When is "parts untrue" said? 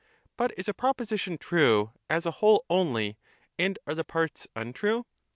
4.03-5.05